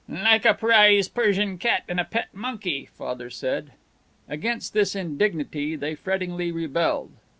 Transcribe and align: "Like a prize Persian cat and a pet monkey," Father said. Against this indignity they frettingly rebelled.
"Like 0.09 0.45
a 0.47 0.55
prize 0.55 1.07
Persian 1.07 1.59
cat 1.59 1.83
and 1.87 1.99
a 1.99 2.03
pet 2.03 2.29
monkey," 2.33 2.89
Father 2.97 3.29
said. 3.29 3.73
Against 4.27 4.73
this 4.73 4.95
indignity 4.95 5.75
they 5.75 5.93
frettingly 5.93 6.51
rebelled. 6.51 7.11